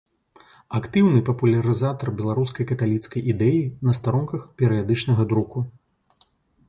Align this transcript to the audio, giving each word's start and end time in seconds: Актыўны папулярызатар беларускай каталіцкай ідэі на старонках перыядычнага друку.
Актыўны 0.77 1.19
папулярызатар 1.27 2.11
беларускай 2.21 2.67
каталіцкай 2.71 3.21
ідэі 3.35 3.61
на 3.89 3.97
старонках 3.99 4.41
перыядычнага 4.63 5.23
друку. 5.35 5.59